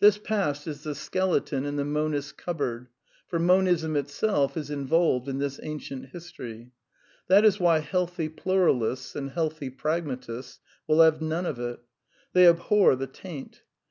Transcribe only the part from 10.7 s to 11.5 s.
will have none